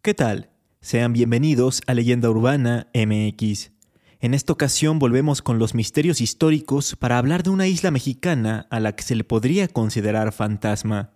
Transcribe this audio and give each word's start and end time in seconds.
¿Qué 0.00 0.14
tal? 0.14 0.50
Sean 0.80 1.12
bienvenidos 1.12 1.82
a 1.88 1.94
Leyenda 1.94 2.30
Urbana 2.30 2.86
MX. 2.94 3.72
En 4.20 4.32
esta 4.32 4.52
ocasión 4.52 5.00
volvemos 5.00 5.42
con 5.42 5.58
los 5.58 5.74
misterios 5.74 6.20
históricos 6.20 6.94
para 6.94 7.18
hablar 7.18 7.42
de 7.42 7.50
una 7.50 7.66
isla 7.66 7.90
mexicana 7.90 8.68
a 8.70 8.78
la 8.78 8.94
que 8.94 9.02
se 9.02 9.16
le 9.16 9.24
podría 9.24 9.66
considerar 9.66 10.32
fantasma, 10.32 11.14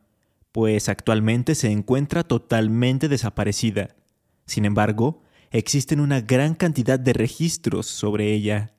pues 0.50 0.88
actualmente 0.88 1.54
se 1.54 1.70
encuentra 1.70 2.24
totalmente 2.24 3.08
desaparecida. 3.08 3.94
Sin 4.46 4.64
embargo, 4.64 5.22
existen 5.52 6.00
una 6.00 6.20
gran 6.20 6.56
cantidad 6.56 6.98
de 6.98 7.12
registros 7.12 7.86
sobre 7.86 8.32
ella. 8.32 8.74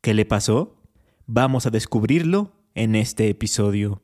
¿Qué 0.00 0.14
le 0.14 0.24
pasó? 0.24 0.80
Vamos 1.26 1.66
a 1.66 1.70
descubrirlo 1.70 2.54
en 2.74 2.94
este 2.94 3.28
episodio. 3.28 4.03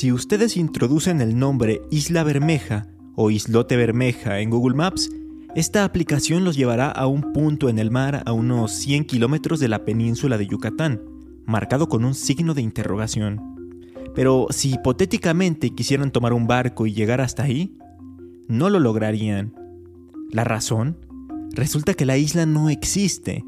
Si 0.00 0.12
ustedes 0.12 0.56
introducen 0.56 1.20
el 1.20 1.38
nombre 1.38 1.82
Isla 1.90 2.24
Bermeja 2.24 2.86
o 3.16 3.30
Islote 3.30 3.76
Bermeja 3.76 4.40
en 4.40 4.48
Google 4.48 4.74
Maps, 4.74 5.10
esta 5.54 5.84
aplicación 5.84 6.42
los 6.42 6.56
llevará 6.56 6.90
a 6.90 7.06
un 7.06 7.34
punto 7.34 7.68
en 7.68 7.78
el 7.78 7.90
mar 7.90 8.22
a 8.24 8.32
unos 8.32 8.72
100 8.72 9.04
kilómetros 9.04 9.60
de 9.60 9.68
la 9.68 9.84
península 9.84 10.38
de 10.38 10.46
Yucatán, 10.46 11.02
marcado 11.44 11.90
con 11.90 12.06
un 12.06 12.14
signo 12.14 12.54
de 12.54 12.62
interrogación. 12.62 13.42
Pero 14.14 14.46
si 14.48 14.72
hipotéticamente 14.72 15.74
quisieran 15.74 16.12
tomar 16.12 16.32
un 16.32 16.46
barco 16.46 16.86
y 16.86 16.94
llegar 16.94 17.20
hasta 17.20 17.42
ahí, 17.42 17.76
no 18.48 18.70
lo 18.70 18.80
lograrían. 18.80 19.52
¿La 20.30 20.44
razón? 20.44 20.96
Resulta 21.52 21.92
que 21.92 22.06
la 22.06 22.16
isla 22.16 22.46
no 22.46 22.70
existe, 22.70 23.44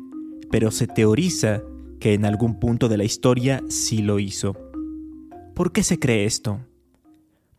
pero 0.50 0.70
se 0.70 0.86
teoriza 0.86 1.62
que 1.98 2.12
en 2.12 2.26
algún 2.26 2.60
punto 2.60 2.90
de 2.90 2.98
la 2.98 3.04
historia 3.04 3.62
sí 3.70 4.02
lo 4.02 4.18
hizo. 4.18 4.61
¿Por 5.54 5.72
qué 5.72 5.82
se 5.82 5.98
cree 5.98 6.24
esto? 6.24 6.60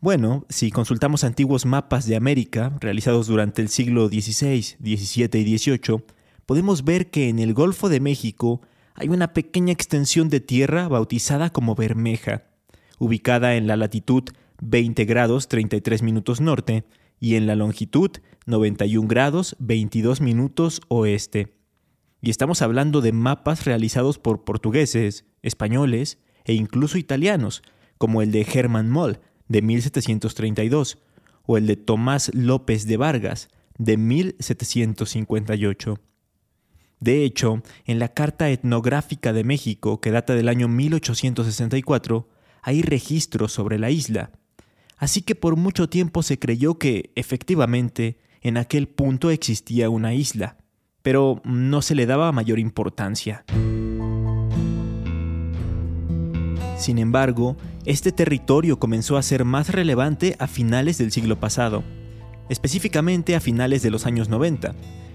Bueno, 0.00 0.44
si 0.48 0.72
consultamos 0.72 1.22
antiguos 1.22 1.64
mapas 1.64 2.06
de 2.06 2.16
América 2.16 2.76
realizados 2.80 3.28
durante 3.28 3.62
el 3.62 3.68
siglo 3.68 4.08
XVI, 4.08 4.62
XVII 4.82 5.40
y 5.40 5.58
XVIII, 5.58 6.04
podemos 6.44 6.84
ver 6.84 7.10
que 7.10 7.28
en 7.28 7.38
el 7.38 7.54
Golfo 7.54 7.88
de 7.88 8.00
México 8.00 8.60
hay 8.94 9.08
una 9.08 9.32
pequeña 9.32 9.72
extensión 9.72 10.28
de 10.28 10.40
tierra 10.40 10.88
bautizada 10.88 11.50
como 11.50 11.76
Bermeja, 11.76 12.42
ubicada 12.98 13.54
en 13.54 13.68
la 13.68 13.76
latitud 13.76 14.24
20 14.60 15.04
grados 15.04 15.46
33 15.46 16.02
minutos 16.02 16.40
norte 16.40 16.84
y 17.20 17.36
en 17.36 17.46
la 17.46 17.54
longitud 17.54 18.10
91 18.46 19.06
grados 19.06 19.56
22 19.60 20.20
minutos 20.20 20.80
oeste. 20.88 21.54
Y 22.20 22.30
estamos 22.30 22.60
hablando 22.60 23.02
de 23.02 23.12
mapas 23.12 23.64
realizados 23.64 24.18
por 24.18 24.44
portugueses, 24.44 25.26
españoles 25.42 26.18
e 26.44 26.54
incluso 26.54 26.98
italianos, 26.98 27.62
como 28.04 28.20
el 28.20 28.32
de 28.32 28.42
Hermann 28.42 28.90
Moll 28.90 29.20
de 29.48 29.62
1732 29.62 30.98
o 31.46 31.56
el 31.56 31.66
de 31.66 31.76
Tomás 31.76 32.30
López 32.34 32.86
de 32.86 32.98
Vargas 32.98 33.48
de 33.78 33.96
1758. 33.96 35.98
De 37.00 37.24
hecho, 37.24 37.62
en 37.86 37.98
la 37.98 38.08
Carta 38.08 38.50
Etnográfica 38.50 39.32
de 39.32 39.42
México, 39.42 40.02
que 40.02 40.10
data 40.10 40.34
del 40.34 40.50
año 40.50 40.68
1864, 40.68 42.28
hay 42.60 42.82
registros 42.82 43.52
sobre 43.52 43.78
la 43.78 43.90
isla. 43.90 44.32
Así 44.98 45.22
que 45.22 45.34
por 45.34 45.56
mucho 45.56 45.88
tiempo 45.88 46.22
se 46.22 46.38
creyó 46.38 46.78
que, 46.78 47.10
efectivamente, 47.14 48.18
en 48.42 48.58
aquel 48.58 48.86
punto 48.86 49.30
existía 49.30 49.88
una 49.88 50.12
isla, 50.12 50.58
pero 51.00 51.40
no 51.42 51.80
se 51.80 51.94
le 51.94 52.04
daba 52.04 52.32
mayor 52.32 52.58
importancia. 52.58 53.46
Sin 56.76 56.98
embargo, 56.98 57.56
este 57.84 58.12
territorio 58.12 58.78
comenzó 58.78 59.16
a 59.16 59.22
ser 59.22 59.44
más 59.44 59.70
relevante 59.70 60.36
a 60.38 60.46
finales 60.46 60.98
del 60.98 61.12
siglo 61.12 61.38
pasado, 61.38 61.84
específicamente 62.48 63.36
a 63.36 63.40
finales 63.40 63.82
de 63.82 63.90
los 63.90 64.06
años 64.06 64.28
90, 64.28 64.74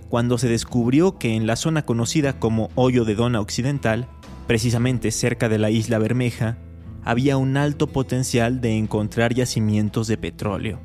cuando 0.09 0.37
se 0.37 0.47
descubrió 0.47 1.17
que 1.17 1.35
en 1.35 1.45
la 1.45 1.55
zona 1.55 1.83
conocida 1.83 2.39
como 2.39 2.69
Hoyo 2.75 3.05
de 3.05 3.15
Dona 3.15 3.41
Occidental, 3.41 4.07
precisamente 4.47 5.11
cerca 5.11 5.49
de 5.49 5.59
la 5.59 5.69
isla 5.69 5.99
Bermeja, 5.99 6.57
había 7.03 7.37
un 7.37 7.57
alto 7.57 7.87
potencial 7.87 8.61
de 8.61 8.77
encontrar 8.77 9.33
yacimientos 9.33 10.07
de 10.07 10.17
petróleo. 10.17 10.79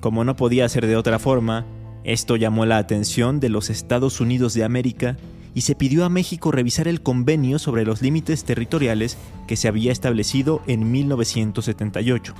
Como 0.00 0.24
no 0.24 0.36
podía 0.36 0.68
ser 0.68 0.86
de 0.86 0.96
otra 0.96 1.18
forma, 1.18 1.66
esto 2.04 2.36
llamó 2.36 2.66
la 2.66 2.78
atención 2.78 3.40
de 3.40 3.48
los 3.48 3.70
Estados 3.70 4.20
Unidos 4.20 4.54
de 4.54 4.64
América 4.64 5.16
y 5.54 5.62
se 5.62 5.74
pidió 5.74 6.04
a 6.04 6.08
México 6.08 6.50
revisar 6.50 6.88
el 6.88 7.02
convenio 7.02 7.58
sobre 7.58 7.84
los 7.84 8.02
límites 8.02 8.44
territoriales 8.44 9.18
que 9.46 9.56
se 9.56 9.68
había 9.68 9.92
establecido 9.92 10.62
en 10.66 10.90
1978. 10.90 12.34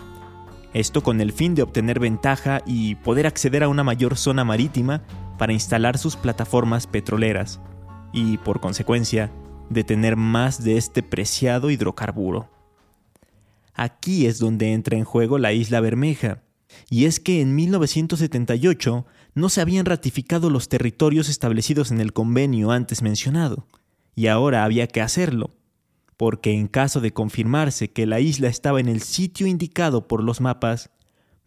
Esto 0.74 1.02
con 1.02 1.20
el 1.20 1.32
fin 1.32 1.54
de 1.54 1.62
obtener 1.62 2.00
ventaja 2.00 2.62
y 2.64 2.94
poder 2.94 3.26
acceder 3.26 3.62
a 3.62 3.68
una 3.68 3.84
mayor 3.84 4.16
zona 4.16 4.44
marítima 4.44 5.02
para 5.36 5.52
instalar 5.52 5.98
sus 5.98 6.16
plataformas 6.16 6.86
petroleras 6.86 7.60
y, 8.12 8.38
por 8.38 8.60
consecuencia, 8.60 9.30
de 9.68 9.84
tener 9.84 10.16
más 10.16 10.64
de 10.64 10.78
este 10.78 11.02
preciado 11.02 11.70
hidrocarburo. 11.70 12.48
Aquí 13.74 14.26
es 14.26 14.38
donde 14.38 14.72
entra 14.72 14.96
en 14.96 15.04
juego 15.04 15.38
la 15.38 15.52
isla 15.52 15.80
Bermeja, 15.80 16.42
y 16.88 17.04
es 17.04 17.20
que 17.20 17.40
en 17.40 17.54
1978 17.54 19.06
no 19.34 19.48
se 19.48 19.60
habían 19.60 19.86
ratificado 19.86 20.50
los 20.50 20.68
territorios 20.68 21.28
establecidos 21.28 21.90
en 21.90 22.00
el 22.00 22.12
convenio 22.12 22.70
antes 22.70 23.02
mencionado, 23.02 23.66
y 24.14 24.26
ahora 24.26 24.64
había 24.64 24.86
que 24.86 25.00
hacerlo, 25.00 25.50
porque 26.16 26.52
en 26.52 26.68
caso 26.68 27.00
de 27.00 27.12
confirmarse 27.12 27.90
que 27.90 28.06
la 28.06 28.20
isla 28.20 28.48
estaba 28.48 28.80
en 28.80 28.88
el 28.88 29.00
sitio 29.00 29.46
indicado 29.46 30.06
por 30.06 30.22
los 30.22 30.40
mapas, 30.40 30.90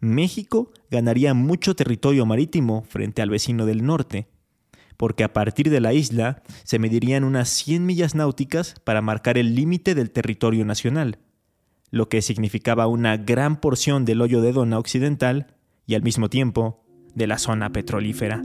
México 0.00 0.72
ganaría 0.90 1.32
mucho 1.32 1.74
territorio 1.74 2.26
marítimo 2.26 2.84
frente 2.88 3.22
al 3.22 3.30
vecino 3.30 3.66
del 3.66 3.84
norte, 3.86 4.28
porque 4.96 5.24
a 5.24 5.32
partir 5.32 5.70
de 5.70 5.80
la 5.80 5.92
isla 5.92 6.42
se 6.64 6.78
medirían 6.78 7.24
unas 7.24 7.48
100 7.48 7.86
millas 7.86 8.14
náuticas 8.14 8.74
para 8.84 9.02
marcar 9.02 9.38
el 9.38 9.54
límite 9.54 9.94
del 9.94 10.10
territorio 10.10 10.64
nacional, 10.64 11.18
lo 11.90 12.08
que 12.08 12.22
significaba 12.22 12.86
una 12.86 13.16
gran 13.16 13.60
porción 13.60 14.04
del 14.04 14.20
hoyo 14.20 14.40
de 14.40 14.52
Dona 14.52 14.78
occidental 14.78 15.54
y 15.86 15.94
al 15.94 16.02
mismo 16.02 16.28
tiempo 16.28 16.85
de 17.16 17.26
la 17.26 17.38
zona 17.38 17.72
petrolífera. 17.72 18.42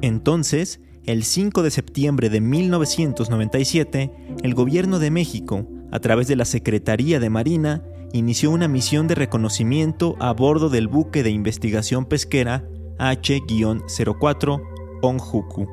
Entonces, 0.00 0.80
el 1.04 1.24
5 1.24 1.62
de 1.62 1.70
septiembre 1.70 2.28
de 2.28 2.40
1997, 2.40 4.12
el 4.42 4.54
gobierno 4.54 4.98
de 4.98 5.10
México, 5.10 5.66
a 5.90 5.98
través 5.98 6.28
de 6.28 6.36
la 6.36 6.44
Secretaría 6.44 7.18
de 7.18 7.30
Marina, 7.30 7.82
inició 8.12 8.50
una 8.50 8.68
misión 8.68 9.08
de 9.08 9.14
reconocimiento 9.14 10.16
a 10.20 10.32
bordo 10.32 10.68
del 10.68 10.86
buque 10.86 11.22
de 11.22 11.30
investigación 11.30 12.04
pesquera 12.04 12.64
H-04 12.98 14.62
Onjuku. 15.02 15.66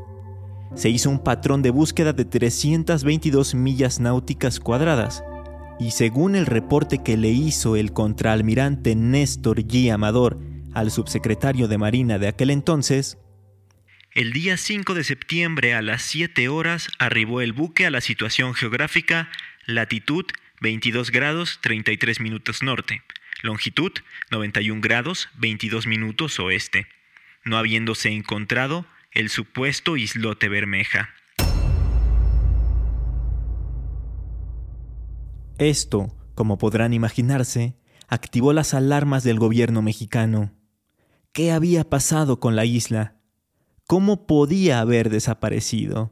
Se 0.73 0.89
hizo 0.89 1.09
un 1.09 1.19
patrón 1.19 1.61
de 1.61 1.71
búsqueda 1.71 2.13
de 2.13 2.25
322 2.25 3.55
millas 3.55 3.99
náuticas 3.99 4.59
cuadradas, 4.59 5.23
y 5.79 5.91
según 5.91 6.35
el 6.35 6.45
reporte 6.45 7.03
que 7.03 7.17
le 7.17 7.29
hizo 7.29 7.75
el 7.75 7.91
contraalmirante 7.93 8.95
Néstor 8.95 9.61
G. 9.61 9.91
Amador 9.91 10.39
al 10.73 10.91
subsecretario 10.91 11.67
de 11.67 11.77
Marina 11.77 12.17
de 12.17 12.27
aquel 12.27 12.49
entonces, 12.49 13.17
el 14.11 14.31
día 14.31 14.55
5 14.55 14.93
de 14.93 15.03
septiembre 15.03 15.73
a 15.73 15.81
las 15.81 16.01
7 16.03 16.47
horas 16.47 16.89
arribó 16.99 17.41
el 17.41 17.51
buque 17.51 17.85
a 17.85 17.91
la 17.91 17.99
situación 17.99 18.53
geográfica 18.53 19.29
latitud 19.65 20.25
22 20.61 21.11
grados 21.11 21.59
33 21.61 22.21
minutos 22.21 22.63
norte, 22.63 23.01
longitud 23.41 23.91
91 24.31 24.79
grados 24.79 25.29
22 25.35 25.87
minutos 25.87 26.39
oeste, 26.39 26.87
no 27.43 27.57
habiéndose 27.57 28.09
encontrado 28.09 28.85
el 29.11 29.29
supuesto 29.29 29.97
islote 29.97 30.47
Bermeja. 30.47 31.13
Esto, 35.57 36.13
como 36.35 36.57
podrán 36.57 36.93
imaginarse, 36.93 37.77
activó 38.09 38.51
las 38.51 38.73
alarmas 38.73 39.23
del 39.23 39.39
gobierno 39.39 39.81
mexicano. 39.81 40.51
¿Qué 41.31 41.53
había 41.53 41.89
pasado 41.89 42.41
con 42.41 42.57
la 42.57 42.65
isla? 42.65 43.15
¿Cómo 43.87 44.27
podía 44.27 44.81
haber 44.81 45.09
desaparecido? 45.09 46.11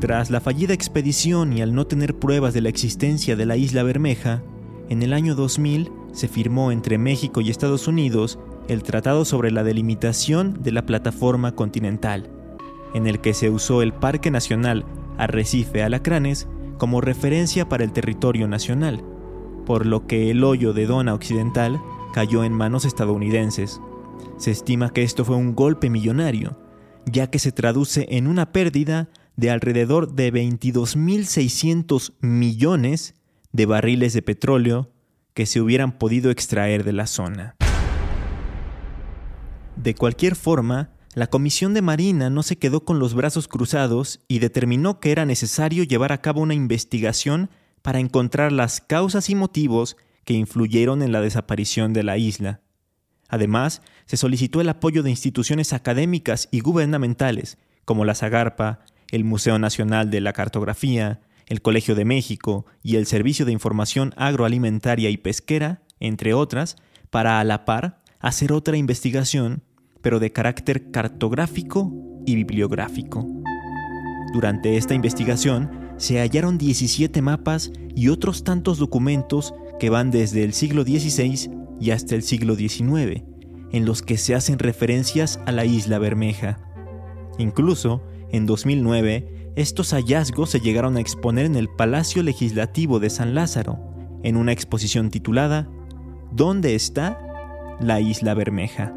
Tras 0.00 0.30
la 0.30 0.40
fallida 0.40 0.72
expedición 0.72 1.52
y 1.56 1.62
al 1.62 1.74
no 1.74 1.88
tener 1.88 2.18
pruebas 2.18 2.54
de 2.54 2.60
la 2.60 2.68
existencia 2.68 3.34
de 3.34 3.46
la 3.46 3.56
isla 3.56 3.82
Bermeja, 3.82 4.44
en 4.88 5.02
el 5.02 5.14
año 5.14 5.34
2000 5.34 5.90
se 6.12 6.28
firmó 6.28 6.70
entre 6.70 6.98
México 6.98 7.40
y 7.40 7.50
Estados 7.50 7.88
Unidos 7.88 8.38
el 8.68 8.84
Tratado 8.84 9.24
sobre 9.24 9.50
la 9.50 9.64
Delimitación 9.64 10.62
de 10.62 10.72
la 10.72 10.86
Plataforma 10.86 11.56
Continental, 11.56 12.30
en 12.94 13.06
el 13.06 13.20
que 13.20 13.34
se 13.34 13.50
usó 13.50 13.82
el 13.82 13.92
Parque 13.92 14.30
Nacional 14.30 14.86
Arrecife 15.18 15.82
Alacranes 15.82 16.48
como 16.78 17.00
referencia 17.00 17.68
para 17.68 17.84
el 17.84 17.92
territorio 17.92 18.48
nacional, 18.48 19.04
por 19.66 19.86
lo 19.86 20.06
que 20.06 20.30
el 20.30 20.42
hoyo 20.44 20.72
de 20.72 20.86
Dona 20.86 21.14
Occidental 21.14 21.80
cayó 22.12 22.44
en 22.44 22.52
manos 22.52 22.84
estadounidenses. 22.84 23.80
Se 24.38 24.50
estima 24.50 24.90
que 24.90 25.02
esto 25.02 25.24
fue 25.24 25.36
un 25.36 25.54
golpe 25.54 25.90
millonario, 25.90 26.58
ya 27.06 27.28
que 27.28 27.38
se 27.38 27.52
traduce 27.52 28.06
en 28.10 28.26
una 28.26 28.52
pérdida 28.52 29.08
de 29.36 29.50
alrededor 29.50 30.12
de 30.12 30.32
22.600 30.32 32.14
millones 32.20 33.14
de 33.52 33.66
barriles 33.66 34.12
de 34.12 34.22
petróleo 34.22 34.90
que 35.34 35.46
se 35.46 35.60
hubieran 35.60 35.98
podido 35.98 36.30
extraer 36.30 36.84
de 36.84 36.92
la 36.92 37.06
zona. 37.06 37.56
De 39.76 39.94
cualquier 39.94 40.36
forma, 40.36 40.90
la 41.14 41.28
Comisión 41.28 41.74
de 41.74 41.82
Marina 41.82 42.28
no 42.28 42.42
se 42.42 42.56
quedó 42.56 42.84
con 42.84 42.98
los 42.98 43.14
brazos 43.14 43.46
cruzados 43.46 44.20
y 44.26 44.40
determinó 44.40 44.98
que 44.98 45.12
era 45.12 45.24
necesario 45.24 45.84
llevar 45.84 46.12
a 46.12 46.20
cabo 46.20 46.40
una 46.40 46.54
investigación 46.54 47.50
para 47.82 48.00
encontrar 48.00 48.50
las 48.50 48.80
causas 48.80 49.30
y 49.30 49.34
motivos 49.34 49.96
que 50.24 50.34
influyeron 50.34 51.02
en 51.02 51.12
la 51.12 51.20
desaparición 51.20 51.92
de 51.92 52.02
la 52.02 52.18
isla. 52.18 52.62
Además, 53.28 53.82
se 54.06 54.16
solicitó 54.16 54.60
el 54.60 54.68
apoyo 54.68 55.02
de 55.02 55.10
instituciones 55.10 55.72
académicas 55.72 56.48
y 56.50 56.60
gubernamentales, 56.60 57.58
como 57.84 58.04
la 58.04 58.14
Zagarpa, 58.14 58.80
el 59.10 59.24
Museo 59.24 59.58
Nacional 59.58 60.10
de 60.10 60.20
la 60.20 60.32
Cartografía, 60.32 61.20
el 61.46 61.62
Colegio 61.62 61.94
de 61.94 62.04
México 62.04 62.66
y 62.82 62.96
el 62.96 63.06
Servicio 63.06 63.44
de 63.44 63.52
Información 63.52 64.14
Agroalimentaria 64.16 65.10
y 65.10 65.16
Pesquera, 65.16 65.82
entre 66.00 66.34
otras, 66.34 66.76
para 67.10 67.38
a 67.38 67.44
la 67.44 67.64
par 67.64 68.02
hacer 68.18 68.52
otra 68.52 68.76
investigación, 68.76 69.62
pero 70.04 70.20
de 70.20 70.30
carácter 70.30 70.92
cartográfico 70.92 71.90
y 72.26 72.36
bibliográfico. 72.36 73.26
Durante 74.34 74.76
esta 74.76 74.94
investigación 74.94 75.70
se 75.96 76.20
hallaron 76.20 76.58
17 76.58 77.22
mapas 77.22 77.72
y 77.96 78.08
otros 78.08 78.44
tantos 78.44 78.78
documentos 78.78 79.54
que 79.80 79.90
van 79.90 80.10
desde 80.10 80.44
el 80.44 80.52
siglo 80.52 80.82
XVI 80.82 81.50
y 81.80 81.90
hasta 81.90 82.14
el 82.14 82.22
siglo 82.22 82.54
XIX, 82.54 83.22
en 83.72 83.86
los 83.86 84.02
que 84.02 84.18
se 84.18 84.34
hacen 84.34 84.58
referencias 84.58 85.40
a 85.46 85.52
la 85.52 85.64
isla 85.64 85.98
Bermeja. 85.98 86.60
Incluso 87.38 88.02
en 88.30 88.46
2009, 88.46 89.52
estos 89.56 89.92
hallazgos 89.92 90.50
se 90.50 90.60
llegaron 90.60 90.96
a 90.96 91.00
exponer 91.00 91.46
en 91.46 91.56
el 91.56 91.68
Palacio 91.68 92.22
Legislativo 92.22 93.00
de 93.00 93.08
San 93.08 93.34
Lázaro, 93.34 93.78
en 94.22 94.36
una 94.36 94.52
exposición 94.52 95.10
titulada 95.10 95.68
¿Dónde 96.32 96.74
está 96.74 97.18
la 97.80 98.00
Isla 98.00 98.34
Bermeja? 98.34 98.92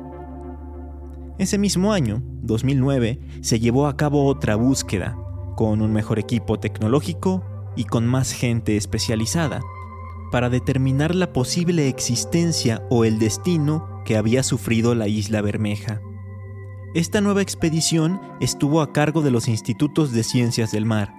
Ese 1.40 1.60
mismo 1.60 1.94
año, 1.94 2.24
2009, 2.42 3.20
se 3.42 3.60
llevó 3.60 3.88
a 3.88 3.96
cabo 3.96 4.26
otra 4.26 4.56
búsqueda, 4.56 5.16
con 5.56 5.82
un 5.82 5.94
mejor 5.94 6.18
equipo 6.18 6.60
tecnológico 6.60 7.44
y 7.76 7.84
con 7.84 8.08
más 8.08 8.32
gente 8.32 8.76
especializada, 8.76 9.62
para 10.32 10.50
determinar 10.50 11.14
la 11.14 11.34
posible 11.34 11.88
existencia 11.90 12.82
o 12.90 13.06
el 13.06 13.20
destino 13.20 14.02
que 14.04 14.18
había 14.18 14.42
sufrido 14.42 14.96
la 14.96 15.08
Isla 15.08 15.42
Bermeja. 15.42 16.02
Esta 16.96 17.22
nueva 17.22 17.44
expedición 17.44 18.20
estuvo 18.40 18.82
a 18.82 18.92
cargo 18.92 19.22
de 19.22 19.30
los 19.30 19.48
institutos 19.48 20.12
de 20.14 20.24
ciencias 20.24 20.72
del 20.72 20.86
mar, 20.86 21.14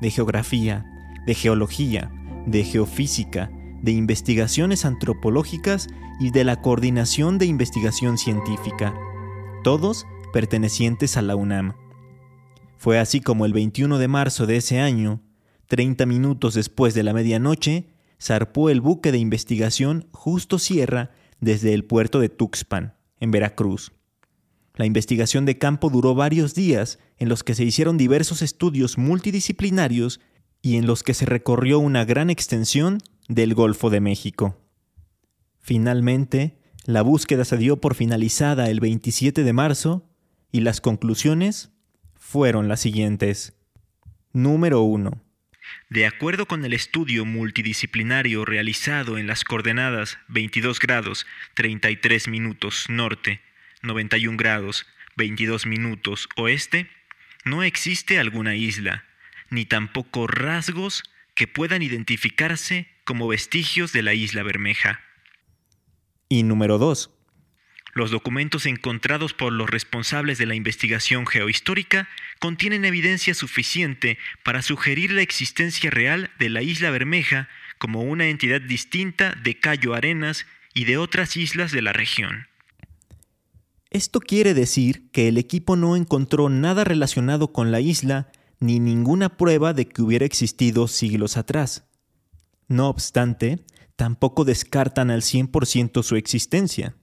de 0.00 0.10
geografía, 0.10 0.84
de 1.26 1.34
geología, 1.34 2.10
de 2.44 2.64
geofísica, 2.64 3.52
de 3.82 3.92
investigaciones 3.92 4.84
antropológicas 4.84 5.86
y 6.18 6.30
de 6.30 6.42
la 6.42 6.60
coordinación 6.60 7.38
de 7.38 7.46
investigación 7.46 8.18
científica, 8.18 8.94
todos 9.62 10.06
pertenecientes 10.32 11.16
a 11.16 11.22
la 11.22 11.36
UNAM. 11.36 11.74
Fue 12.76 12.98
así 12.98 13.20
como 13.20 13.44
el 13.46 13.52
21 13.52 13.98
de 13.98 14.08
marzo 14.08 14.46
de 14.46 14.56
ese 14.56 14.80
año, 14.80 15.20
30 15.68 16.06
minutos 16.06 16.54
después 16.54 16.94
de 16.94 17.02
la 17.02 17.12
medianoche, 17.12 17.88
zarpó 18.20 18.70
el 18.70 18.80
buque 18.80 19.12
de 19.12 19.18
investigación 19.18 20.08
Justo 20.12 20.58
Sierra 20.58 21.10
desde 21.40 21.74
el 21.74 21.84
puerto 21.84 22.20
de 22.20 22.28
Tuxpan, 22.28 22.94
en 23.18 23.30
Veracruz. 23.30 23.92
La 24.74 24.86
investigación 24.86 25.44
de 25.44 25.58
campo 25.58 25.90
duró 25.90 26.14
varios 26.14 26.54
días 26.54 26.98
en 27.18 27.28
los 27.28 27.44
que 27.44 27.54
se 27.54 27.64
hicieron 27.64 27.98
diversos 27.98 28.40
estudios 28.42 28.98
multidisciplinarios 28.98 30.20
y 30.62 30.76
en 30.76 30.86
los 30.86 31.02
que 31.02 31.14
se 31.14 31.26
recorrió 31.26 31.78
una 31.78 32.04
gran 32.04 32.30
extensión 32.30 32.98
del 33.28 33.54
Golfo 33.54 33.90
de 33.90 34.00
México. 34.00 34.56
Finalmente, 35.58 36.59
la 36.92 37.02
búsqueda 37.02 37.44
se 37.44 37.56
dio 37.56 37.80
por 37.80 37.94
finalizada 37.94 38.70
el 38.70 38.80
27 38.80 39.44
de 39.44 39.52
marzo 39.52 40.08
y 40.52 40.60
las 40.60 40.80
conclusiones 40.80 41.70
fueron 42.18 42.68
las 42.68 42.80
siguientes. 42.80 43.56
Número 44.32 44.82
1. 44.82 45.22
De 45.88 46.06
acuerdo 46.06 46.46
con 46.46 46.64
el 46.64 46.72
estudio 46.72 47.24
multidisciplinario 47.24 48.44
realizado 48.44 49.18
en 49.18 49.26
las 49.26 49.44
coordenadas 49.44 50.18
22 50.28 50.78
grados 50.80 51.26
33 51.54 52.28
minutos 52.28 52.86
norte 52.88 53.40
91 53.82 54.36
grados 54.36 54.86
22 55.16 55.66
minutos 55.66 56.28
oeste, 56.36 56.88
no 57.44 57.62
existe 57.62 58.18
alguna 58.18 58.54
isla, 58.54 59.04
ni 59.48 59.64
tampoco 59.64 60.26
rasgos 60.26 61.04
que 61.34 61.46
puedan 61.46 61.82
identificarse 61.82 62.88
como 63.04 63.28
vestigios 63.28 63.92
de 63.92 64.02
la 64.02 64.14
isla 64.14 64.42
Bermeja. 64.42 65.00
Y 66.32 66.44
número 66.44 66.78
2. 66.78 67.10
Los 67.92 68.12
documentos 68.12 68.64
encontrados 68.66 69.34
por 69.34 69.52
los 69.52 69.68
responsables 69.68 70.38
de 70.38 70.46
la 70.46 70.54
investigación 70.54 71.26
geohistórica 71.26 72.08
contienen 72.38 72.84
evidencia 72.84 73.34
suficiente 73.34 74.16
para 74.44 74.62
sugerir 74.62 75.10
la 75.10 75.22
existencia 75.22 75.90
real 75.90 76.30
de 76.38 76.48
la 76.48 76.62
isla 76.62 76.90
Bermeja 76.90 77.48
como 77.78 78.02
una 78.02 78.28
entidad 78.28 78.60
distinta 78.60 79.34
de 79.42 79.58
Cayo 79.58 79.92
Arenas 79.92 80.46
y 80.72 80.84
de 80.84 80.98
otras 80.98 81.36
islas 81.36 81.72
de 81.72 81.82
la 81.82 81.92
región. 81.92 82.46
Esto 83.90 84.20
quiere 84.20 84.54
decir 84.54 85.10
que 85.10 85.26
el 85.26 85.36
equipo 85.36 85.74
no 85.74 85.96
encontró 85.96 86.48
nada 86.48 86.84
relacionado 86.84 87.52
con 87.52 87.72
la 87.72 87.80
isla 87.80 88.30
ni 88.60 88.78
ninguna 88.78 89.36
prueba 89.36 89.72
de 89.72 89.88
que 89.88 90.02
hubiera 90.02 90.26
existido 90.26 90.86
siglos 90.86 91.36
atrás. 91.36 91.88
No 92.68 92.88
obstante, 92.88 93.64
tampoco 94.00 94.46
descartan 94.46 95.10
al 95.10 95.20
100% 95.20 96.02
su 96.02 96.16
existencia, 96.16 96.96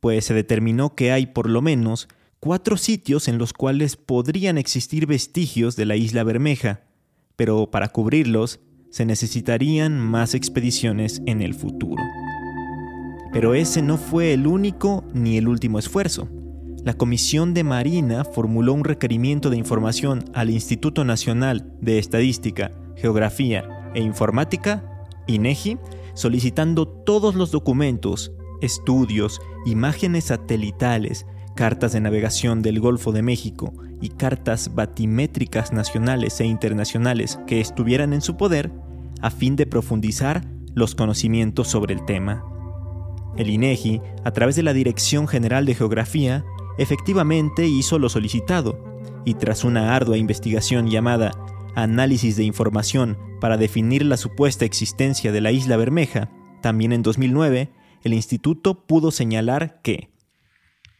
pues 0.00 0.24
se 0.24 0.34
determinó 0.34 0.96
que 0.96 1.12
hay 1.12 1.26
por 1.26 1.48
lo 1.48 1.62
menos 1.62 2.08
cuatro 2.40 2.76
sitios 2.76 3.28
en 3.28 3.38
los 3.38 3.52
cuales 3.52 3.94
podrían 3.94 4.58
existir 4.58 5.06
vestigios 5.06 5.76
de 5.76 5.86
la 5.86 5.94
isla 5.94 6.24
Bermeja, 6.24 6.80
pero 7.36 7.70
para 7.70 7.90
cubrirlos 7.90 8.58
se 8.90 9.06
necesitarían 9.06 10.00
más 10.00 10.34
expediciones 10.34 11.22
en 11.24 11.40
el 11.40 11.54
futuro. 11.54 12.02
Pero 13.32 13.54
ese 13.54 13.80
no 13.80 13.96
fue 13.96 14.32
el 14.32 14.48
único 14.48 15.04
ni 15.14 15.36
el 15.38 15.46
último 15.46 15.78
esfuerzo. 15.78 16.28
La 16.82 16.94
Comisión 16.94 17.54
de 17.54 17.62
Marina 17.62 18.24
formuló 18.24 18.72
un 18.72 18.82
requerimiento 18.82 19.50
de 19.50 19.56
información 19.56 20.24
al 20.34 20.50
Instituto 20.50 21.04
Nacional 21.04 21.72
de 21.80 22.00
Estadística, 22.00 22.72
Geografía 22.96 23.92
e 23.94 24.00
Informática, 24.00 25.06
INEGI, 25.28 25.78
solicitando 26.14 26.86
todos 26.86 27.34
los 27.34 27.50
documentos, 27.50 28.32
estudios, 28.60 29.40
imágenes 29.66 30.24
satelitales, 30.24 31.26
cartas 31.56 31.92
de 31.92 32.00
navegación 32.00 32.62
del 32.62 32.80
Golfo 32.80 33.12
de 33.12 33.22
México 33.22 33.72
y 34.00 34.10
cartas 34.10 34.74
batimétricas 34.74 35.72
nacionales 35.72 36.40
e 36.40 36.46
internacionales 36.46 37.38
que 37.46 37.60
estuvieran 37.60 38.12
en 38.12 38.22
su 38.22 38.36
poder 38.36 38.70
a 39.20 39.30
fin 39.30 39.56
de 39.56 39.66
profundizar 39.66 40.44
los 40.74 40.94
conocimientos 40.94 41.68
sobre 41.68 41.94
el 41.94 42.04
tema. 42.04 42.44
El 43.36 43.50
INEGI, 43.50 44.00
a 44.24 44.30
través 44.32 44.56
de 44.56 44.62
la 44.62 44.72
Dirección 44.72 45.28
General 45.28 45.66
de 45.66 45.74
Geografía, 45.74 46.44
efectivamente 46.78 47.66
hizo 47.66 47.98
lo 47.98 48.08
solicitado, 48.08 48.90
y 49.24 49.34
tras 49.34 49.64
una 49.64 49.94
ardua 49.94 50.16
investigación 50.16 50.88
llamada 50.88 51.32
Análisis 51.74 52.36
de 52.36 52.44
Información 52.44 53.18
para 53.40 53.56
definir 53.56 54.04
la 54.04 54.16
supuesta 54.16 54.64
existencia 54.64 55.32
de 55.32 55.40
la 55.40 55.52
isla 55.52 55.76
Bermeja, 55.76 56.30
también 56.62 56.92
en 56.92 57.02
2009, 57.02 57.70
el 58.04 58.14
instituto 58.14 58.86
pudo 58.86 59.10
señalar 59.10 59.80
que, 59.82 60.10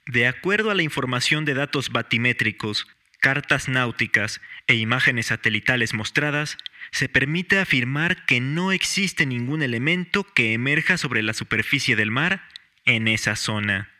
de 0.07 0.27
acuerdo 0.27 0.71
a 0.71 0.75
la 0.75 0.83
información 0.83 1.45
de 1.45 1.55
datos 1.55 1.91
batimétricos, 1.91 2.87
cartas 3.21 3.69
náuticas 3.69 4.41
e 4.67 4.75
imágenes 4.75 5.27
satelitales 5.27 5.95
mostradas, 5.95 6.57
se 6.91 7.09
permite 7.09 7.59
afirmar 7.59 8.25
que 8.27 8.41
no 8.41 8.73
existe 8.73 9.27
ningún 9.27 9.63
elemento 9.63 10.25
que 10.25 10.53
emerja 10.53 10.97
sobre 10.97 11.23
la 11.23 11.35
superficie 11.35 11.95
del 11.95 12.11
mar 12.11 12.43
en 12.87 13.07
esa 13.07 13.37
zona. 13.37 14.00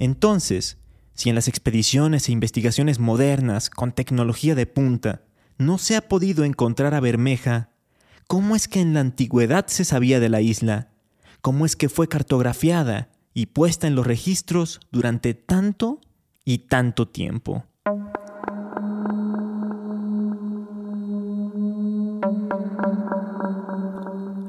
Entonces, 0.00 0.78
si 1.12 1.28
en 1.28 1.34
las 1.34 1.46
expediciones 1.46 2.28
e 2.28 2.32
investigaciones 2.32 2.98
modernas 2.98 3.68
con 3.68 3.92
tecnología 3.92 4.54
de 4.54 4.64
punta 4.66 5.22
no 5.58 5.76
se 5.76 5.94
ha 5.94 6.08
podido 6.08 6.44
encontrar 6.44 6.94
a 6.94 7.00
Bermeja, 7.00 7.68
¿cómo 8.26 8.56
es 8.56 8.66
que 8.66 8.80
en 8.80 8.94
la 8.94 9.00
antigüedad 9.00 9.66
se 9.66 9.84
sabía 9.84 10.18
de 10.18 10.30
la 10.30 10.40
isla? 10.40 10.88
¿Cómo 11.42 11.66
es 11.66 11.76
que 11.76 11.90
fue 11.90 12.08
cartografiada 12.08 13.10
y 13.34 13.46
puesta 13.46 13.86
en 13.86 13.94
los 13.94 14.06
registros 14.06 14.80
durante 14.90 15.34
tanto 15.34 16.00
y 16.46 16.58
tanto 16.60 17.06
tiempo? 17.06 17.66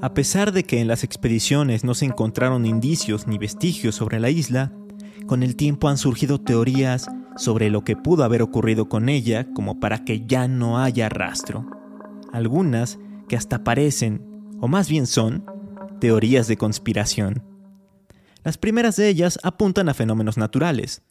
A 0.02 0.14
pesar 0.14 0.52
de 0.54 0.64
que 0.64 0.80
en 0.80 0.88
las 0.88 1.04
expediciones 1.04 1.84
no 1.84 1.94
se 1.94 2.06
encontraron 2.06 2.66
indicios 2.66 3.28
ni 3.28 3.38
vestigios 3.38 3.96
sobre 3.96 4.20
la 4.20 4.30
isla, 4.30 4.72
con 5.32 5.44
el 5.44 5.56
tiempo 5.56 5.88
han 5.88 5.98
surgido 5.98 6.42
teorías 6.42 7.08
sobre 7.38 7.70
lo 7.70 7.86
que 7.86 7.96
pudo 7.96 8.26
haber 8.26 8.42
ocurrido 8.42 8.90
con 8.90 9.08
ella 9.08 9.48
como 9.54 9.80
para 9.80 10.04
que 10.04 10.26
ya 10.28 10.50
no 10.50 10.78
haya 10.78 11.08
rastro. 11.08 11.66
Algunas 12.34 13.00
que 13.30 13.38
hasta 13.38 13.64
parecen, 13.64 14.22
o 14.60 14.68
más 14.68 14.90
bien 14.90 15.08
son, 15.08 15.46
teorías 16.02 16.50
de 16.50 16.58
conspiración. 16.58 17.44
Las 18.44 18.58
primeras 18.58 18.98
de 18.98 19.08
ellas 19.08 19.40
apuntan 19.42 19.88
a 19.88 19.94
fenómenos 19.94 20.38
naturales. 20.38 21.02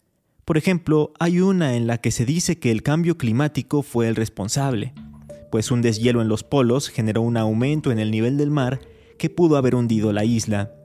Por 0.45 0.55
ejemplo, 0.55 1.13
hay 1.19 1.39
una 1.39 1.75
en 1.75 1.87
la 1.87 1.97
que 1.97 2.11
se 2.11 2.23
dice 2.23 2.59
que 2.59 2.69
el 2.69 2.83
cambio 2.83 3.17
climático 3.17 3.81
fue 3.81 4.07
el 4.07 4.15
responsable, 4.15 4.93
pues 5.49 5.71
un 5.71 5.81
deshielo 5.81 6.21
en 6.21 6.27
los 6.27 6.43
polos 6.43 6.89
generó 6.89 7.23
un 7.23 7.37
aumento 7.37 7.91
en 7.91 7.97
el 7.97 8.11
nivel 8.11 8.37
del 8.37 8.51
mar 8.51 8.81
que 9.17 9.31
pudo 9.31 9.57
haber 9.57 9.73
hundido 9.73 10.13
la 10.13 10.25
isla. 10.25 10.75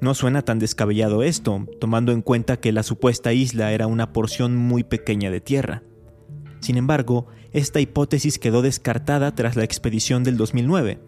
No 0.00 0.14
suena 0.14 0.42
tan 0.42 0.58
descabellado 0.58 1.22
esto, 1.22 1.66
tomando 1.80 2.12
en 2.12 2.22
cuenta 2.22 2.58
que 2.58 2.72
la 2.72 2.82
supuesta 2.84 3.32
isla 3.32 3.72
era 3.72 3.86
una 3.86 4.12
porción 4.12 4.56
muy 4.56 4.84
pequeña 4.84 5.30
de 5.30 5.40
tierra. 5.40 5.82
Sin 6.60 6.76
embargo, 6.76 7.26
esta 7.52 7.80
hipótesis 7.80 8.38
quedó 8.38 8.62
descartada 8.62 9.34
tras 9.34 9.56
la 9.56 9.64
expedición 9.64 10.22
del 10.22 10.36
2009, 10.36 11.00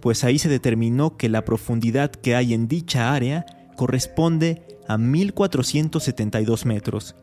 pues 0.00 0.24
ahí 0.24 0.38
se 0.38 0.48
determinó 0.48 1.16
que 1.16 1.28
la 1.28 1.44
profundidad 1.44 2.10
que 2.10 2.36
hay 2.36 2.54
en 2.54 2.68
dicha 2.68 3.12
área 3.12 3.44
corresponde 3.76 4.62
a 4.86 4.96
1472 4.96 6.66
metros, 6.66 7.16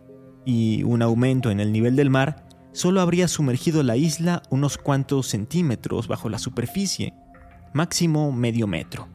y 0.46 0.84
un 0.84 1.02
aumento 1.02 1.50
en 1.50 1.60
el 1.60 1.72
nivel 1.72 1.96
del 1.96 2.10
mar 2.12 2.48
solo 2.72 3.02
habría 3.02 3.28
sumergido 3.28 3.82
la 3.82 3.98
isla 3.98 4.44
unos 4.50 4.78
cuantos 4.78 5.28
centímetros 5.28 6.08
bajo 6.08 6.30
la 6.30 6.38
superficie, 6.38 7.14
máximo 7.74 8.32
medio 8.32 8.68
metro. 8.68 9.15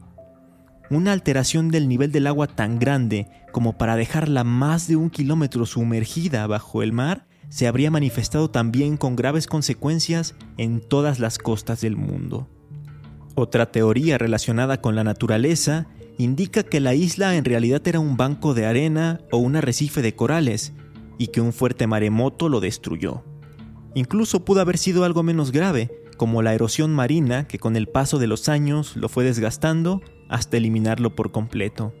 Una 0.91 1.13
alteración 1.13 1.69
del 1.69 1.87
nivel 1.87 2.11
del 2.11 2.27
agua 2.27 2.47
tan 2.47 2.77
grande 2.77 3.29
como 3.53 3.77
para 3.77 3.95
dejarla 3.95 4.43
más 4.43 4.89
de 4.89 4.97
un 4.97 5.09
kilómetro 5.09 5.65
sumergida 5.65 6.45
bajo 6.47 6.83
el 6.83 6.91
mar 6.91 7.27
se 7.47 7.65
habría 7.65 7.89
manifestado 7.89 8.49
también 8.49 8.97
con 8.97 9.15
graves 9.15 9.47
consecuencias 9.47 10.35
en 10.57 10.81
todas 10.81 11.19
las 11.19 11.37
costas 11.37 11.79
del 11.79 11.95
mundo. 11.95 12.49
Otra 13.35 13.71
teoría 13.71 14.17
relacionada 14.17 14.81
con 14.81 14.95
la 14.95 15.05
naturaleza 15.05 15.87
indica 16.17 16.63
que 16.63 16.81
la 16.81 16.93
isla 16.93 17.37
en 17.37 17.45
realidad 17.45 17.81
era 17.87 18.01
un 18.01 18.17
banco 18.17 18.53
de 18.53 18.65
arena 18.65 19.21
o 19.31 19.37
un 19.37 19.55
arrecife 19.55 20.01
de 20.01 20.13
corales 20.13 20.73
y 21.17 21.27
que 21.27 21.39
un 21.39 21.53
fuerte 21.53 21.87
maremoto 21.87 22.49
lo 22.49 22.59
destruyó. 22.59 23.23
Incluso 23.95 24.43
pudo 24.43 24.59
haber 24.59 24.77
sido 24.77 25.05
algo 25.05 25.23
menos 25.23 25.53
grave, 25.53 26.00
como 26.21 26.43
la 26.43 26.53
erosión 26.53 26.93
marina 26.93 27.47
que 27.47 27.57
con 27.57 27.75
el 27.75 27.87
paso 27.87 28.19
de 28.19 28.27
los 28.27 28.47
años 28.47 28.95
lo 28.95 29.09
fue 29.09 29.23
desgastando 29.23 30.03
hasta 30.29 30.57
eliminarlo 30.57 31.15
por 31.15 31.31
completo. 31.31 31.95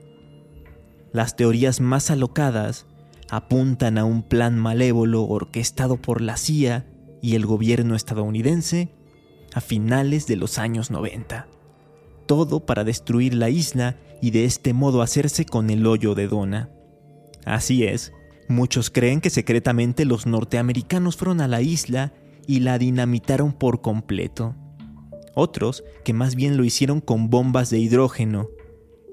Las 1.11 1.35
teorías 1.35 1.81
más 1.81 2.11
alocadas 2.11 2.85
apuntan 3.31 3.97
a 3.97 4.05
un 4.05 4.21
plan 4.21 4.59
malévolo 4.59 5.23
orquestado 5.23 5.97
por 5.97 6.21
la 6.21 6.37
CIA 6.37 6.85
y 7.19 7.33
el 7.33 7.47
gobierno 7.47 7.95
estadounidense 7.95 8.93
a 9.55 9.59
finales 9.59 10.27
de 10.27 10.35
los 10.35 10.59
años 10.59 10.91
90. 10.91 11.47
Todo 12.27 12.63
para 12.67 12.83
destruir 12.83 13.33
la 13.33 13.49
isla 13.49 13.97
y 14.21 14.29
de 14.29 14.45
este 14.45 14.73
modo 14.73 15.01
hacerse 15.01 15.45
con 15.45 15.71
el 15.71 15.87
hoyo 15.87 16.13
de 16.13 16.27
Dona. 16.27 16.69
Así 17.43 17.85
es, 17.85 18.13
muchos 18.47 18.91
creen 18.91 19.19
que 19.19 19.31
secretamente 19.31 20.05
los 20.05 20.27
norteamericanos 20.27 21.17
fueron 21.17 21.41
a 21.41 21.47
la 21.47 21.63
isla 21.63 22.13
y 22.51 22.59
la 22.59 22.77
dinamitaron 22.77 23.53
por 23.53 23.79
completo 23.79 24.55
otros 25.35 25.85
que 26.03 26.11
más 26.11 26.35
bien 26.35 26.57
lo 26.57 26.65
hicieron 26.65 26.99
con 26.99 27.29
bombas 27.29 27.69
de 27.69 27.79
hidrógeno, 27.79 28.49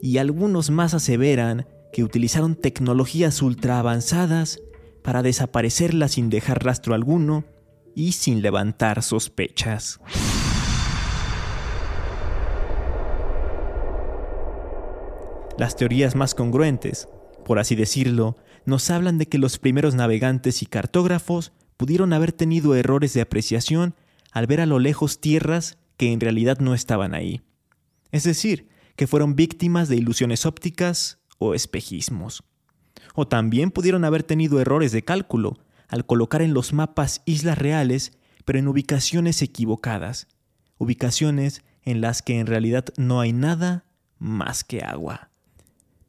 y 0.02 0.18
algunos 0.18 0.70
más 0.70 0.92
aseveran 0.92 1.68
que 1.92 2.02
utilizaron 2.02 2.56
tecnologías 2.56 3.40
ultra 3.40 3.78
avanzadas 3.78 4.58
para 5.04 5.22
desaparecerla 5.22 6.08
sin 6.08 6.30
dejar 6.30 6.64
rastro 6.64 6.94
alguno 6.94 7.44
y 7.94 8.10
sin 8.10 8.42
levantar 8.42 9.04
sospechas. 9.04 10.00
Las 15.56 15.76
teorías 15.76 16.16
más 16.16 16.34
congruentes, 16.34 17.06
por 17.44 17.60
así 17.60 17.76
decirlo, 17.76 18.36
nos 18.64 18.90
hablan 18.90 19.16
de 19.18 19.26
que 19.26 19.38
los 19.38 19.58
primeros 19.60 19.94
navegantes 19.94 20.60
y 20.62 20.66
cartógrafos 20.66 21.52
pudieron 21.78 22.12
haber 22.12 22.32
tenido 22.32 22.74
errores 22.74 23.14
de 23.14 23.22
apreciación 23.22 23.94
al 24.32 24.46
ver 24.46 24.60
a 24.60 24.66
lo 24.66 24.78
lejos 24.78 25.20
tierras 25.20 25.78
que 25.96 26.12
en 26.12 26.20
realidad 26.20 26.58
no 26.58 26.74
estaban 26.74 27.14
ahí. 27.14 27.40
Es 28.12 28.24
decir, 28.24 28.68
que 28.96 29.06
fueron 29.06 29.36
víctimas 29.36 29.88
de 29.88 29.96
ilusiones 29.96 30.44
ópticas 30.44 31.20
o 31.38 31.54
espejismos. 31.54 32.42
O 33.14 33.26
también 33.28 33.70
pudieron 33.70 34.04
haber 34.04 34.24
tenido 34.24 34.60
errores 34.60 34.92
de 34.92 35.04
cálculo 35.04 35.58
al 35.88 36.04
colocar 36.04 36.42
en 36.42 36.52
los 36.52 36.72
mapas 36.72 37.22
islas 37.24 37.56
reales, 37.56 38.18
pero 38.44 38.58
en 38.58 38.68
ubicaciones 38.68 39.40
equivocadas, 39.40 40.26
ubicaciones 40.78 41.62
en 41.82 42.00
las 42.00 42.22
que 42.22 42.40
en 42.40 42.46
realidad 42.46 42.86
no 42.96 43.20
hay 43.20 43.32
nada 43.32 43.84
más 44.18 44.64
que 44.64 44.82
agua. 44.82 45.30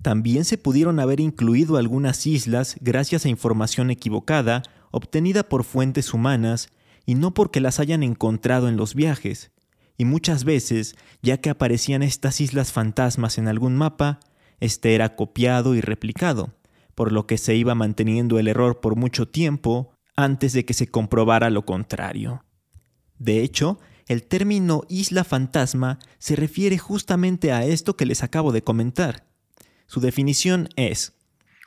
También 0.01 0.45
se 0.45 0.57
pudieron 0.57 0.99
haber 0.99 1.19
incluido 1.19 1.77
algunas 1.77 2.25
islas 2.25 2.75
gracias 2.81 3.25
a 3.25 3.29
información 3.29 3.91
equivocada 3.91 4.63
obtenida 4.91 5.49
por 5.49 5.63
fuentes 5.63 6.13
humanas 6.13 6.69
y 7.05 7.15
no 7.15 7.33
porque 7.33 7.59
las 7.59 7.79
hayan 7.79 8.03
encontrado 8.03 8.69
en 8.69 8.77
los 8.77 8.95
viajes, 8.95 9.51
y 9.99 10.05
muchas 10.05 10.45
veces, 10.45 10.95
ya 11.21 11.41
que 11.41 11.49
aparecían 11.49 12.03
estas 12.03 12.39
islas 12.39 12.71
fantasmas 12.71 13.37
en 13.37 13.49
algún 13.49 13.75
mapa, 13.75 14.21
este 14.61 14.95
era 14.95 15.17
copiado 15.17 15.75
y 15.75 15.81
replicado, 15.81 16.53
por 16.95 17.11
lo 17.11 17.27
que 17.27 17.37
se 17.37 17.55
iba 17.55 17.75
manteniendo 17.75 18.39
el 18.39 18.47
error 18.47 18.79
por 18.79 18.95
mucho 18.95 19.27
tiempo 19.27 19.91
antes 20.15 20.53
de 20.53 20.63
que 20.63 20.73
se 20.73 20.87
comprobara 20.87 21.49
lo 21.49 21.65
contrario. 21.65 22.45
De 23.17 23.41
hecho, 23.41 23.79
el 24.07 24.23
término 24.23 24.83
isla 24.87 25.23
fantasma 25.23 25.99
se 26.17 26.37
refiere 26.37 26.77
justamente 26.77 27.51
a 27.51 27.65
esto 27.65 27.97
que 27.97 28.05
les 28.05 28.23
acabo 28.23 28.51
de 28.51 28.63
comentar. 28.63 29.27
Su 29.85 29.99
definición 29.99 30.69
es 30.77 31.18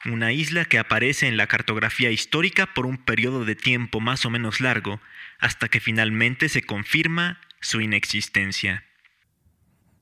una 0.05 0.33
isla 0.33 0.65
que 0.65 0.79
aparece 0.79 1.29
en 1.29 1.37
la 1.37 1.47
cartografía 1.47 2.11
histórica 2.11 2.69
por 2.75 2.87
un 2.87 2.99
periodo 2.99 3.45
de 3.45 3.55
tiempo 3.55 4.01
más 4.01 4.27
o 4.27 4.31
menos 4.31 4.61
largo, 4.61 5.01
hasta 5.39 5.69
que 5.69 5.81
finalmente 5.81 6.49
se 6.49 6.63
confirma 6.63 7.41
su 7.61 7.81
inexistencia. 7.81 8.85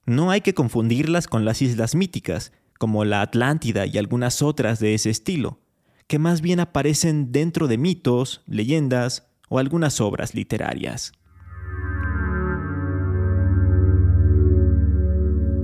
No 0.06 0.30
hay 0.30 0.40
que 0.40 0.54
confundirlas 0.54 1.28
con 1.28 1.44
las 1.44 1.60
islas 1.62 1.94
míticas, 1.94 2.52
como 2.78 3.04
la 3.04 3.20
Atlántida 3.20 3.84
y 3.86 3.98
algunas 3.98 4.40
otras 4.40 4.80
de 4.80 4.94
ese 4.94 5.10
estilo, 5.10 5.60
que 6.06 6.18
más 6.18 6.40
bien 6.40 6.60
aparecen 6.60 7.30
dentro 7.30 7.68
de 7.68 7.76
mitos, 7.76 8.42
leyendas 8.46 9.28
o 9.48 9.58
algunas 9.58 10.00
obras 10.00 10.34
literarias. 10.34 11.12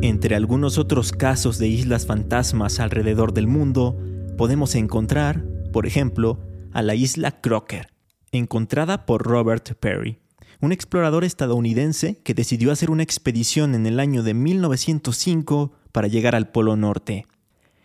Entre 0.03 0.37
algunos 0.37 0.77
otros 0.77 1.11
casos 1.11 1.59
de 1.59 1.69
islas 1.69 2.07
fantasmas 2.07 2.79
alrededor 2.81 3.33
del 3.33 3.47
mundo, 3.47 3.99
podemos 4.37 4.75
encontrar, 4.75 5.45
por 5.73 5.87
ejemplo, 5.87 6.41
a 6.73 6.83
la 6.83 6.95
isla 6.95 7.41
Crocker, 7.41 7.89
encontrada 8.33 9.07
por 9.07 9.23
Robert 9.23 9.75
Perry, 9.81 10.19
un 10.61 10.73
explorador 10.73 11.25
estadounidense 11.25 12.21
que 12.23 12.35
decidió 12.35 12.73
hacer 12.73 12.91
una 12.91 13.03
expedición 13.03 13.75
en 13.75 13.87
el 13.87 14.01
año 14.01 14.23
de 14.23 14.35
1905 14.35 15.73
para 15.93 16.09
llegar 16.09 16.35
al 16.35 16.51
Polo 16.51 16.77
Norte. 16.77 17.27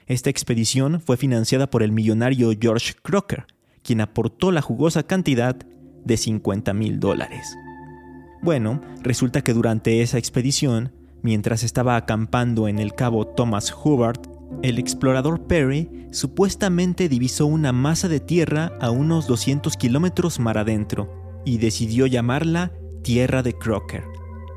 Esta 0.08 0.29
expedición 0.29 1.00
fue 1.00 1.17
financiada 1.17 1.70
por 1.70 1.84
el 1.84 1.91
millonario 1.91 2.51
George 2.60 2.93
Crocker, 3.01 3.46
quien 3.84 4.01
aportó 4.01 4.51
la 4.51 4.62
jugosa 4.62 5.03
cantidad 5.03 5.55
de 6.03 6.17
50 6.17 6.74
mil 6.74 7.00
dólares. 7.00 7.55
Bueno, 8.41 8.81
resulta 9.01 9.41
que 9.41 9.53
durante 9.53 10.01
esa 10.01 10.17
expedición, 10.17 10.93
mientras 11.22 11.63
estaba 11.63 11.96
acampando 11.96 12.67
en 12.67 12.79
el 12.79 12.96
cabo 12.96 13.27
Thomas 13.27 13.74
Hubbard, 13.74 14.20
el 14.62 14.77
explorador 14.77 15.48
Perry 15.48 16.08
supuestamente 16.12 17.10
divisó 17.10 17.46
una 17.46 17.72
masa 17.72 18.08
de 18.08 18.20
tierra 18.20 18.72
a 18.79 18.91
unos 18.91 19.27
200 19.27 19.75
kilómetros 19.77 20.39
mar 20.39 20.58
adentro 20.58 21.41
y 21.46 21.58
decidió 21.58 22.05
llamarla 22.05 22.72
Tierra 23.01 23.41
de 23.41 23.53
Crocker, 23.53 24.03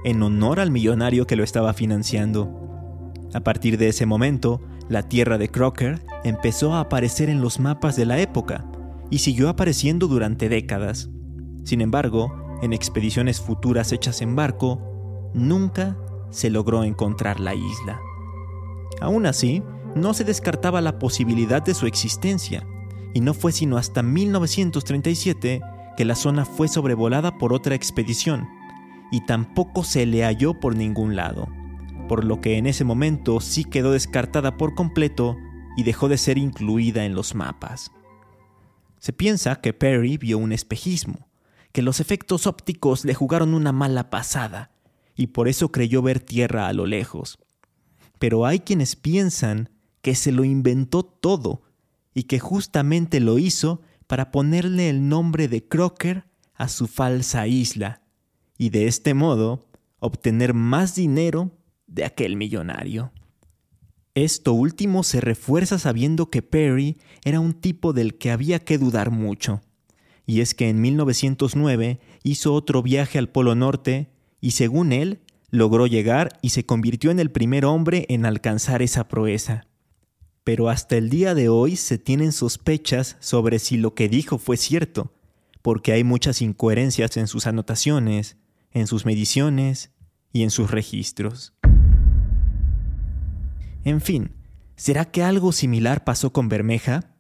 en 0.05 0.23
honor 0.23 0.61
al 0.61 0.71
millonario 0.71 1.27
que 1.27 1.37
lo 1.37 1.45
estaba 1.45 1.73
financiando. 1.73 3.13
A 3.33 3.41
partir 3.41 3.79
de 3.79 3.89
ese 3.89 4.05
momento, 4.05 4.61
la 4.89 5.09
Tierra 5.09 5.39
de 5.39 5.49
Crocker 5.49 6.05
empezó 6.25 6.75
a 6.75 6.81
aparecer 6.81 7.31
en 7.31 7.41
los 7.41 7.59
mapas 7.59 7.97
de 7.97 8.05
la 8.05 8.21
época 8.21 8.67
y 9.11 9.19
siguió 9.19 9.49
apareciendo 9.49 10.07
durante 10.07 10.51
décadas. 10.51 11.09
Sin 11.65 11.81
embargo, 11.81 12.59
en 12.63 12.73
expediciones 12.75 13.41
futuras 13.41 13.93
hechas 13.93 14.21
en 14.21 14.37
barco, 14.37 15.31
nunca 15.33 15.97
se 16.31 16.51
logró 16.51 16.85
encontrar 16.85 17.41
la 17.41 17.55
isla. 17.55 18.01
Aún 19.01 19.27
así, 19.27 19.63
no 19.95 20.15
se 20.15 20.25
descartaba 20.25 20.81
la 20.81 20.99
posibilidad 20.99 21.63
de 21.63 21.75
su 21.75 21.87
existencia, 21.87 22.67
y 23.13 23.21
no 23.21 23.35
fue 23.35 23.53
sino 23.53 23.77
hasta 23.77 24.03
1937 24.03 25.61
que 25.97 26.05
la 26.05 26.15
zona 26.15 26.45
fue 26.45 26.69
sobrevolada 26.69 27.39
por 27.39 27.53
otra 27.53 27.75
expedición, 27.75 28.49
y 29.11 29.25
tampoco 29.25 29.85
se 29.85 30.07
le 30.07 30.25
halló 30.25 30.59
por 30.59 30.77
ningún 30.77 31.15
lado, 31.15 31.49
por 32.09 32.25
lo 32.25 32.41
que 32.41 32.59
en 32.59 32.67
ese 32.67 32.85
momento 32.85 33.41
sí 33.41 33.65
quedó 33.65 33.93
descartada 33.93 34.57
por 34.57 34.75
completo 34.75 35.37
y 35.77 35.85
dejó 35.85 36.09
de 36.09 36.19
ser 36.19 36.39
incluida 36.39 37.05
en 37.05 37.15
los 37.15 37.35
mapas. 37.35 37.91
Se 38.99 39.13
piensa 39.13 39.61
que 39.61 39.73
Perry 39.73 40.17
vio 40.17 40.39
un 40.39 40.53
espejismo, 40.53 41.29
que 41.73 41.83
los 41.83 42.01
efectos 42.01 42.47
ópticos 42.47 43.05
le 43.05 43.15
jugaron 43.15 43.55
una 43.55 43.73
mala 43.73 44.11
pasada, 44.11 44.71
y 45.17 45.29
por 45.29 45.47
eso 45.47 45.71
creyó 45.71 46.03
ver 46.03 46.21
tierra 46.21 46.67
a 46.67 46.73
lo 46.73 46.87
lejos. 46.87 47.39
Pero 48.19 48.47
hay 48.47 48.61
quienes 48.61 48.97
piensan 48.97 49.71
que 50.05 50.15
se 50.15 50.33
lo 50.33 50.45
inventó 50.45 51.03
todo 51.03 51.63
y 52.13 52.25
que 52.25 52.39
justamente 52.39 53.21
lo 53.21 53.39
hizo 53.39 53.81
para 54.07 54.31
ponerle 54.31 54.91
el 54.91 55.09
nombre 55.09 55.49
de 55.49 55.67
Crocker 55.67 56.27
a 56.53 56.69
su 56.69 56.89
falsa 56.89 57.47
isla 57.47 58.03
y 58.59 58.69
de 58.69 58.87
este 58.87 59.15
modo 59.15 59.67
obtener 60.01 60.53
más 60.53 60.95
dinero 60.95 61.53
de 61.87 62.05
aquel 62.05 62.37
millonario. 62.37 63.13
Esto 64.15 64.53
último 64.53 65.05
se 65.05 65.23
refuerza 65.23 65.79
sabiendo 65.79 66.29
que 66.29 66.43
Perry 66.43 66.99
era 67.25 67.41
un 67.41 67.55
tipo 67.55 67.95
del 67.95 68.19
que 68.19 68.31
había 68.31 68.59
que 68.59 68.77
dudar 68.77 69.11
mucho. 69.11 69.63
Y 70.27 70.43
es 70.43 70.55
que 70.55 70.69
en 70.69 70.83
1909 70.83 71.99
hizo 72.23 72.53
otro 72.53 72.83
viaje 72.83 73.19
al 73.19 73.31
Polo 73.31 73.55
Norte 73.55 74.11
y 74.43 74.51
según 74.51 74.93
él 74.93 75.23
logró 75.49 75.87
llegar 75.87 76.39
y 76.43 76.51
se 76.51 76.67
convirtió 76.67 77.11
en 77.11 77.21
el 77.21 77.31
primer 77.31 77.65
hombre 77.65 78.05
en 78.11 78.27
alcanzar 78.27 78.83
esa 78.83 79.09
proeza 79.09 79.67
pero 80.45 80.69
hasta 80.69 80.97
el 80.97 81.09
día 81.09 81.35
de 81.35 81.49
hoy 81.49 81.77
se 81.77 81.97
tienen 81.97 82.31
sospechas 82.31 83.17
sobre 83.19 83.59
si 83.59 83.79
lo 83.79 83.95
que 83.95 84.11
dijo 84.11 84.39
fue 84.39 84.59
cierto, 84.59 85.13
porque 85.63 85.93
hay 85.93 86.05
muchas 86.05 86.43
incoherencias 86.43 87.17
en 87.17 87.27
sus 87.27 87.47
anotaciones, 87.47 88.37
en 88.71 88.87
sus 88.87 89.07
mediciones 89.07 89.91
y 90.33 90.43
en 90.43 90.51
sus 90.51 90.71
registros. 90.71 91.55
En 93.85 94.03
fin, 94.03 94.33
¿será 94.77 95.07
que 95.07 95.23
algo 95.23 95.53
similar 95.53 96.05
pasó 96.05 96.33
con 96.33 96.51
Bermeja? 96.51 97.15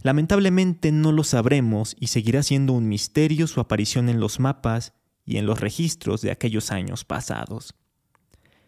Lamentablemente 0.00 0.92
no 0.92 1.12
lo 1.12 1.24
sabremos 1.24 1.94
y 2.00 2.06
seguirá 2.06 2.42
siendo 2.42 2.72
un 2.72 2.88
misterio 2.88 3.46
su 3.46 3.60
aparición 3.60 4.08
en 4.08 4.18
los 4.18 4.40
mapas 4.40 4.94
y 5.24 5.36
en 5.36 5.44
los 5.46 5.60
registros 5.60 6.22
de 6.22 6.30
aquellos 6.30 6.72
años 6.72 7.04
pasados. 7.04 7.74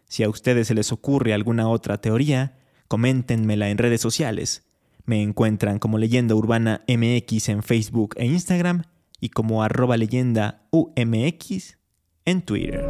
Si 0.07 0.23
a 0.23 0.29
ustedes 0.29 0.67
se 0.67 0.75
les 0.75 0.91
ocurre 0.91 1.33
alguna 1.33 1.67
otra 1.67 1.99
teoría, 1.99 2.59
Coméntenmela 2.87 3.69
en 3.69 3.77
redes 3.77 4.01
sociales. 4.01 4.63
Me 5.05 5.21
encuentran 5.21 5.79
como 5.79 5.97
Leyenda 5.97 6.35
Urbana 6.35 6.83
MX 6.87 7.49
en 7.49 7.63
Facebook 7.63 8.15
e 8.17 8.25
Instagram 8.25 8.83
y 9.19 9.29
como 9.29 9.63
arroba 9.63 9.97
leyenda 9.97 10.67
en 12.25 12.41
Twitter. 12.41 12.85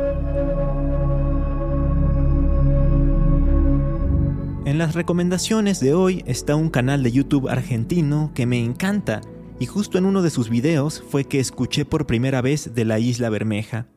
En 4.65 4.77
las 4.79 4.95
recomendaciones 4.95 5.79
de 5.79 5.93
hoy 5.93 6.23
está 6.25 6.55
un 6.55 6.69
canal 6.69 7.03
de 7.03 7.12
YouTube 7.12 7.47
argentino 7.47 8.31
que 8.34 8.45
me 8.45 8.60
encanta 8.60 9.21
y 9.60 9.67
justo 9.67 9.97
en 9.97 10.05
uno 10.05 10.21
de 10.21 10.29
sus 10.29 10.49
videos 10.49 11.03
fue 11.10 11.23
que 11.23 11.39
escuché 11.39 11.86
por 11.86 12.08
primera 12.08 12.41
vez 12.41 12.73
de 12.73 12.84
la 12.84 12.99
isla 12.99 13.29
Bermeja. 13.29 13.88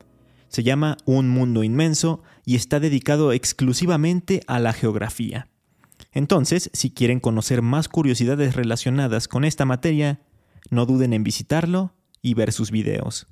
Se 0.47 0.63
llama 0.63 0.97
Un 1.05 1.29
Mundo 1.29 1.63
Inmenso 1.63 2.21
y 2.45 2.55
está 2.55 2.79
dedicado 2.79 3.33
exclusivamente 3.33 4.41
a 4.47 4.59
la 4.59 4.71
geografía. 4.71 5.48
Entonces, 6.11 6.69
si 6.73 6.91
quieren 6.91 7.19
conocer 7.19 7.61
más 7.61 7.87
curiosidades 7.87 8.55
relacionadas 8.55 9.27
con 9.27 9.45
esta 9.45 9.65
materia, 9.65 10.19
no 10.69 10.85
duden 10.85 11.13
en 11.13 11.23
visitarlo 11.23 11.93
y 12.21 12.33
ver 12.33 12.51
sus 12.51 12.71
videos. 12.71 13.27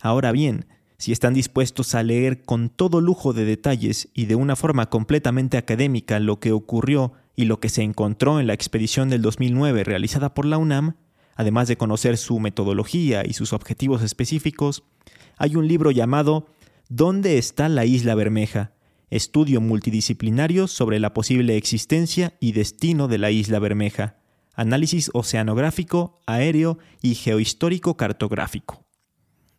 Ahora 0.00 0.32
bien, 0.32 0.66
si 0.96 1.12
están 1.12 1.34
dispuestos 1.34 1.94
a 1.94 2.02
leer 2.02 2.42
con 2.42 2.68
todo 2.68 3.00
lujo 3.00 3.32
de 3.32 3.44
detalles 3.44 4.08
y 4.14 4.26
de 4.26 4.34
una 4.34 4.56
forma 4.56 4.90
completamente 4.90 5.56
académica 5.56 6.20
lo 6.20 6.40
que 6.40 6.52
ocurrió 6.52 7.12
y 7.36 7.46
lo 7.46 7.60
que 7.60 7.68
se 7.68 7.82
encontró 7.82 8.40
en 8.40 8.46
la 8.46 8.54
expedición 8.54 9.08
del 9.08 9.22
2009 9.22 9.84
realizada 9.84 10.34
por 10.34 10.44
la 10.44 10.58
UNAM, 10.58 10.96
además 11.36 11.68
de 11.68 11.76
conocer 11.76 12.18
su 12.18 12.38
metodología 12.38 13.24
y 13.26 13.32
sus 13.32 13.52
objetivos 13.52 14.02
específicos, 14.02 14.84
hay 15.38 15.56
un 15.56 15.68
libro 15.68 15.90
llamado 15.90 16.46
¿Dónde 16.90 17.38
está 17.38 17.68
la 17.68 17.86
isla 17.86 18.14
Bermeja? 18.14 18.72
Estudio 19.10 19.60
multidisciplinario 19.60 20.68
sobre 20.68 21.00
la 21.00 21.12
posible 21.12 21.56
existencia 21.56 22.34
y 22.40 22.52
destino 22.52 23.08
de 23.08 23.18
la 23.18 23.30
isla 23.30 23.58
Bermeja, 23.58 24.16
análisis 24.54 25.10
oceanográfico, 25.14 26.20
aéreo 26.26 26.78
y 27.02 27.14
geohistórico 27.14 27.96
cartográfico, 27.96 28.86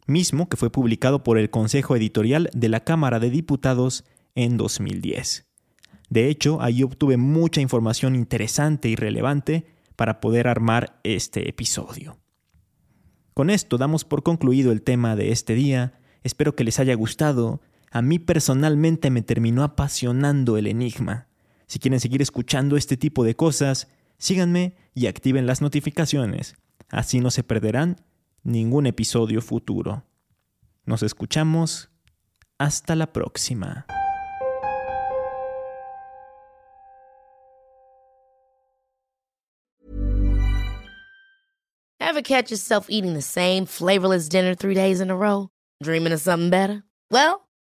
mismo 0.07 0.47
que 0.47 0.57
fue 0.57 0.71
publicado 0.71 1.23
por 1.23 1.37
el 1.37 1.49
Consejo 1.49 1.95
Editorial 1.95 2.49
de 2.53 2.69
la 2.69 2.83
Cámara 2.83 3.19
de 3.19 3.29
Diputados 3.29 4.05
en 4.35 4.57
2010. 4.57 5.47
De 6.09 6.29
hecho, 6.29 6.61
ahí 6.61 6.83
obtuve 6.83 7.17
mucha 7.17 7.61
información 7.61 8.15
interesante 8.15 8.89
y 8.89 8.95
relevante 8.95 9.65
para 9.95 10.21
poder 10.21 10.47
armar 10.47 10.99
este 11.03 11.49
episodio. 11.49 12.17
Con 13.33 13.49
esto 13.49 13.77
damos 13.77 14.03
por 14.03 14.23
concluido 14.23 14.71
el 14.71 14.81
tema 14.81 15.15
de 15.15 15.31
este 15.31 15.55
día, 15.55 15.99
espero 16.23 16.55
que 16.55 16.63
les 16.63 16.79
haya 16.79 16.95
gustado 16.95 17.61
a 17.91 18.01
mí 18.01 18.19
personalmente 18.19 19.09
me 19.09 19.21
terminó 19.21 19.63
apasionando 19.63 20.57
el 20.57 20.67
enigma. 20.67 21.27
Si 21.67 21.77
quieren 21.77 21.99
seguir 21.99 22.21
escuchando 22.21 22.77
este 22.77 22.95
tipo 22.95 23.25
de 23.25 23.35
cosas, 23.35 23.89
síganme 24.17 24.75
y 24.95 25.07
activen 25.07 25.45
las 25.45 25.61
notificaciones. 25.61 26.55
Así 26.89 27.19
no 27.19 27.31
se 27.31 27.43
perderán 27.43 27.97
ningún 28.43 28.87
episodio 28.87 29.41
futuro. 29.41 30.05
Nos 30.85 31.03
escuchamos. 31.03 31.89
Hasta 32.57 32.95
la 32.95 33.11
próxima. 33.11 33.87
Ever 41.99 42.21
catch 42.21 42.51
yourself 42.51 42.87
eating 42.89 43.13
the 43.13 43.21
same 43.21 43.65
flavorless 43.65 44.29
dinner 44.29 44.53
three 44.53 44.75
days 44.75 45.01
in 45.01 45.09
a 45.09 45.15
row? 45.15 45.49
Dreaming 45.81 46.13
of 46.13 46.21
something 46.21 46.49
better? 46.49 46.83
Well, 47.09 47.47